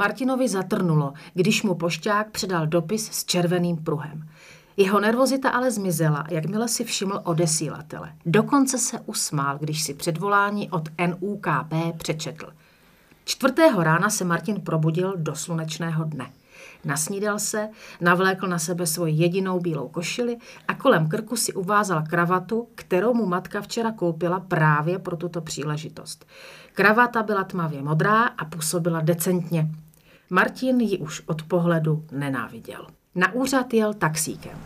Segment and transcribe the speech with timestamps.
[0.00, 4.28] Martinovi zatrnulo, když mu pošťák předal dopis s červeným pruhem.
[4.76, 8.12] Jeho nervozita ale zmizela, jakmile si všiml odesílatele.
[8.26, 12.46] Dokonce se usmál, když si předvolání od NUKP přečetl.
[13.24, 16.30] Čtvrtého rána se Martin probudil do slunečného dne.
[16.84, 17.68] Nasnídal se,
[18.00, 20.36] navlékl na sebe svoji jedinou bílou košili
[20.68, 26.26] a kolem krku si uvázal kravatu, kterou mu matka včera koupila právě pro tuto příležitost.
[26.72, 29.70] Kravata byla tmavě modrá a působila decentně.
[30.32, 32.86] Martin ji už od pohledu nenáviděl.
[33.14, 34.58] Na úřad jel taxíkem.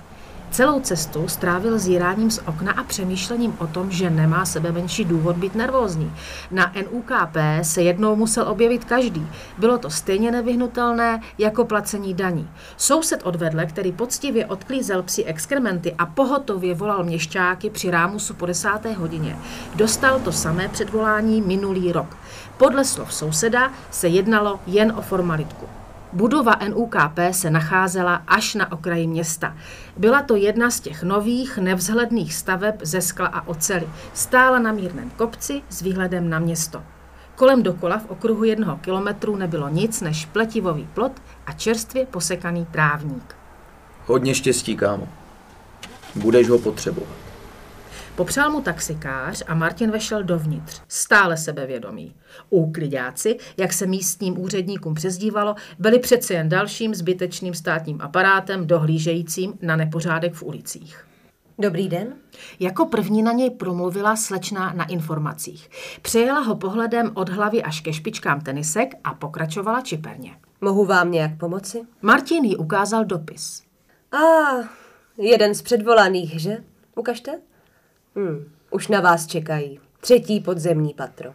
[0.55, 5.37] Celou cestu strávil zíráním z okna a přemýšlením o tom, že nemá sebe menší důvod
[5.37, 6.13] být nervózní.
[6.51, 9.29] Na NUKP se jednou musel objevit každý.
[9.59, 12.49] Bylo to stejně nevyhnutelné jako placení daní.
[12.77, 18.93] Soused odvedle, který poctivě odklízel psi exkrementy a pohotově volal měšťáky při rámusu po desáté
[18.93, 19.39] hodině,
[19.75, 22.17] dostal to samé předvolání minulý rok.
[22.57, 25.84] Podle slov souseda se jednalo jen o formalitku.
[26.15, 29.57] Budova NUKP se nacházela až na okraji města.
[29.97, 33.89] Byla to jedna z těch nových, nevzhledných staveb ze skla a oceli.
[34.13, 36.83] Stála na mírném kopci s výhledem na město.
[37.35, 41.13] Kolem dokola v okruhu jednoho kilometru nebylo nic než pletivový plot
[41.47, 43.37] a čerstvě posekaný trávník.
[44.07, 45.09] Hodně štěstí, kámo.
[46.15, 47.24] Budeš ho potřebovat.
[48.17, 52.15] Popřál mu taxikář a Martin vešel dovnitř, stále sebevědomý.
[52.51, 59.77] Úklidáci, jak se místním úředníkům přezdívalo, byli přece jen dalším zbytečným státním aparátem dohlížejícím na
[59.77, 61.07] nepořádek v ulicích.
[61.59, 62.15] Dobrý den.
[62.61, 65.71] Jako první na něj promluvila slečna na informacích.
[66.03, 70.37] Přejela ho pohledem od hlavy až ke špičkám tenisek a pokračovala čiperně.
[70.61, 71.83] Mohu vám nějak pomoci?
[72.03, 73.63] Martin jí ukázal dopis.
[74.13, 74.69] A, ah,
[75.19, 76.65] jeden z předvolaných, že?
[76.97, 77.41] Ukažte.
[78.17, 79.81] Hmm, už na vás čekají.
[80.01, 81.35] Třetí podzemní patro.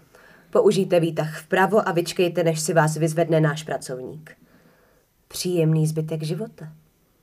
[0.50, 4.32] Použijte výtah vpravo a vyčkejte, než si vás vyzvedne náš pracovník.
[5.28, 6.68] Příjemný zbytek života.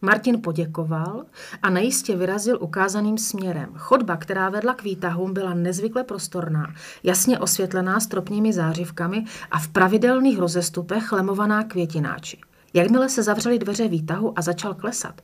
[0.02, 1.24] Martin poděkoval
[1.62, 3.68] a nejistě vyrazil ukázaným směrem.
[3.76, 10.38] Chodba, která vedla k výtahům, byla nezvykle prostorná, jasně osvětlená stropními zářivkami a v pravidelných
[10.38, 12.38] rozestupech lemovaná květináči.
[12.74, 15.22] Jakmile se zavřely dveře výtahu a začal klesat,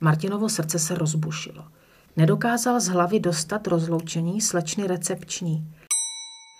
[0.00, 1.64] Martinovo srdce se rozbušilo.
[2.16, 5.68] Nedokázal z hlavy dostat rozloučení slečny recepční.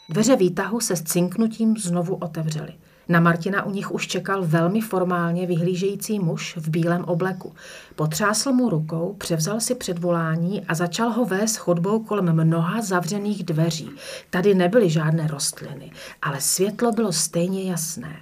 [0.08, 2.72] Dveře výtahu se s cinknutím znovu otevřely.
[3.08, 7.54] Na Martina u nich už čekal velmi formálně vyhlížející muž v bílém obleku.
[7.96, 13.90] Potřásl mu rukou, převzal si předvolání a začal ho vést chodbou kolem mnoha zavřených dveří.
[14.30, 18.16] Tady nebyly žádné rostliny, ale světlo bylo stejně jasné.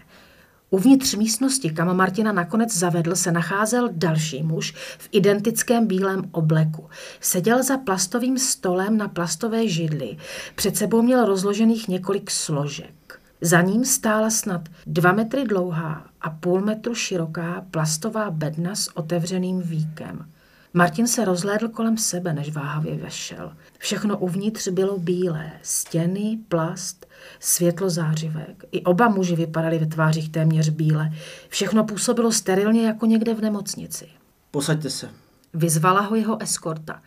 [0.75, 6.89] Uvnitř místnosti, kam Martina nakonec zavedl, se nacházel další muž v identickém bílém obleku.
[7.21, 10.17] Seděl za plastovým stolem na plastové židli.
[10.55, 13.21] Před sebou měl rozložených několik složek.
[13.41, 19.61] Za ním stála snad dva metry dlouhá a půl metru široká plastová bedna s otevřeným
[19.61, 20.27] víkem.
[20.75, 23.57] Martin se rozhlédl kolem sebe, než váhavě vešel.
[23.79, 25.53] Všechno uvnitř bylo bílé.
[25.63, 27.07] Stěny, plast,
[27.41, 28.65] světlo zářivek.
[28.73, 31.11] I oba muži vypadali ve tvářích téměř bíle.
[31.49, 34.09] Všechno působilo sterilně jako někde v nemocnici.
[34.51, 35.09] Posaďte se.
[35.55, 37.03] Vyzvala ho jeho eskorta.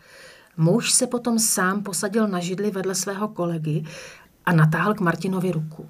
[0.56, 3.84] Muž se potom sám posadil na židli vedle svého kolegy
[4.44, 5.88] a natáhl k Martinovi ruku.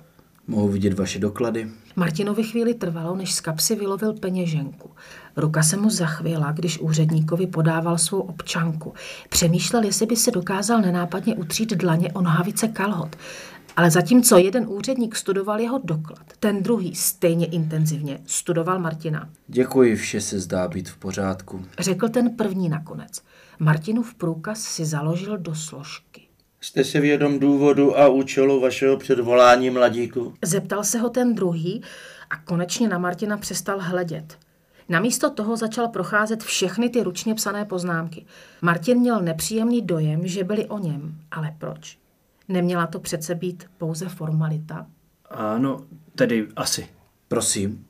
[0.48, 1.68] Mohu vidět vaše doklady?
[1.96, 4.90] Martinovi chvíli trvalo, než z kapsy vylovil peněženku.
[5.36, 8.94] Ruka se mu zachvěla, když úředníkovi podával svou občanku.
[9.28, 13.16] Přemýšlel, jestli by se dokázal nenápadně utřít dlaně o nohavice kalhot.
[13.76, 19.28] Ale zatímco jeden úředník studoval jeho doklad, ten druhý stejně intenzivně studoval Martina.
[19.48, 21.64] Děkuji, vše se zdá být v pořádku.
[21.78, 23.22] Řekl ten první nakonec.
[23.58, 26.25] Martinův průkaz si založil do složky.
[26.66, 30.34] Jste si vědom důvodu a účelu vašeho předvolání, mladíku?
[30.42, 31.82] Zeptal se ho ten druhý
[32.30, 34.38] a konečně na Martina přestal hledět.
[34.88, 38.26] Namísto toho začal procházet všechny ty ručně psané poznámky.
[38.62, 41.14] Martin měl nepříjemný dojem, že byli o něm.
[41.30, 41.98] Ale proč?
[42.48, 44.86] Neměla to přece být pouze formalita?
[45.30, 46.88] Ano, tedy asi.
[47.28, 47.86] Prosím.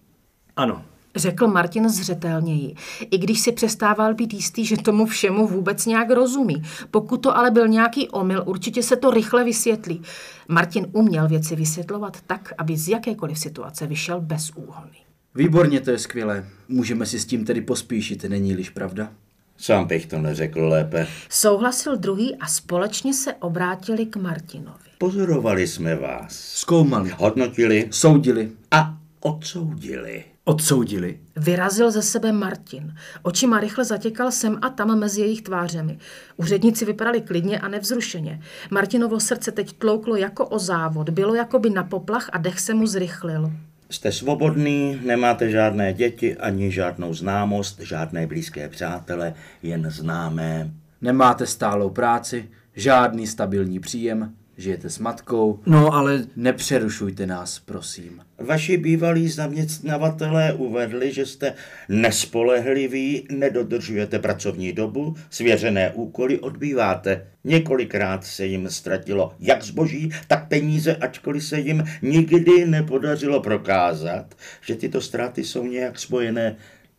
[0.56, 0.84] Ano,
[1.16, 2.74] Řekl Martin zřetelněji,
[3.10, 6.62] i když si přestával být jistý, že tomu všemu vůbec nějak rozumí.
[6.90, 10.02] Pokud to ale byl nějaký omyl, určitě se to rychle vysvětlí.
[10.48, 14.96] Martin uměl věci vysvětlovat tak, aby z jakékoliv situace vyšel bez úhony.
[15.34, 16.46] Výborně, to je skvělé.
[16.68, 19.08] Můžeme si s tím tedy pospíšit, není-liž pravda?
[19.56, 21.06] Sám bych to neřekl lépe.
[21.28, 24.78] Souhlasil druhý a společně se obrátili k Martinovi.
[24.98, 26.32] Pozorovali jsme vás.
[26.32, 30.24] Zkoumali, Hodnotili soudili, a odsoudili.
[30.44, 31.20] odsoudili.
[31.36, 32.94] Vyrazil ze sebe Martin.
[33.22, 35.98] Očima rychle zatěkal sem a tam mezi jejich tvářemi.
[36.36, 38.40] Úředníci vypadali klidně a nevzrušeně.
[38.70, 42.74] Martinovo srdce teď tlouklo jako o závod, bylo jako by na poplach a dech se
[42.74, 43.52] mu zrychlil.
[43.90, 50.70] Jste svobodný, nemáte žádné děti, ani žádnou známost, žádné blízké přátele, jen známé.
[51.00, 55.60] Nemáte stálou práci, žádný stabilní příjem, žijete s matkou.
[55.66, 58.20] No, ale Nepřerušujte nás, prosím.
[58.38, 61.54] Vaši bývalí zaměstnavatelé uvedli, že jste
[61.88, 67.26] nespolehliví, nedodržujete pracovní dobu, svěřené úkoly odbýváte.
[67.44, 74.74] Několikrát se jim ztratilo jak zboží, tak peníze, ačkoliv se jim nikdy nepodařilo prokázat, že
[74.74, 76.56] tyto ztráty jsou nějak spojené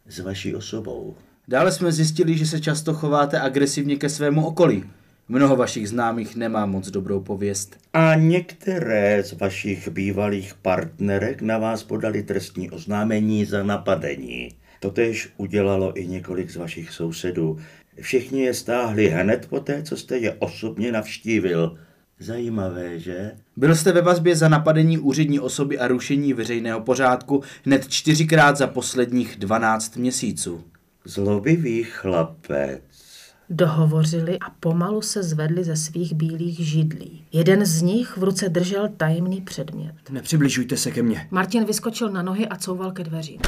[0.08, 1.16] s vaší osobou.
[1.48, 4.84] Dále jsme zjistili, že se často chováte agresivně ke svému okolí.
[5.30, 7.78] Mnoho vašich známých nemá moc dobrou pověst.
[7.94, 14.50] A některé z vašich bývalých partnerek na vás podali trestní oznámení za napadení.
[14.80, 17.60] Totež udělalo i několik z vašich sousedů.
[18.02, 21.78] Všichni je stáhli hned poté, co jste je osobně navštívil.
[22.20, 23.32] Zajímavé, že?
[23.58, 28.68] Byl jste ve vazbě za napadení úřední osoby a rušení veřejného pořádku hned čtyřikrát za
[28.68, 30.64] posledních 12 měsíců.
[31.06, 33.07] Zlobivý chlapec.
[33.50, 37.26] Dohovořili a pomalu se zvedli ze svých bílých židlí.
[37.32, 39.96] Jeden z nich v ruce držel tajemný předmět.
[40.10, 41.28] nepřibližujte se ke mně.
[41.32, 43.42] Martin vyskočil na nohy a couval ke dveřím.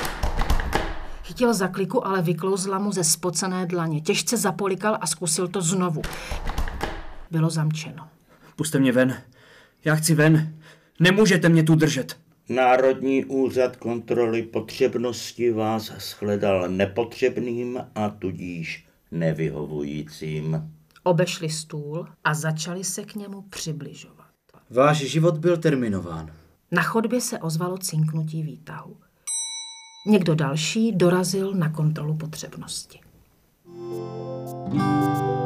[1.23, 4.01] Chytil za kliku, ale vyklouzla mu ze spocené dlaně.
[4.01, 6.01] Těžce zapolikal a zkusil to znovu.
[7.31, 8.07] Bylo zamčeno.
[8.55, 9.21] Puste mě ven.
[9.85, 10.53] Já chci ven.
[10.99, 12.17] Nemůžete mě tu držet.
[12.49, 20.71] Národní úřad kontroly potřebnosti vás shledal nepotřebným a tudíž nevyhovujícím.
[21.03, 24.27] Obešli stůl a začali se k němu přibližovat.
[24.69, 26.31] Váš život byl terminován.
[26.71, 28.97] Na chodbě se ozvalo cinknutí výtahu.
[30.07, 32.99] Někdo další dorazil na kontrolu potřebnosti.
[34.69, 35.38] thank you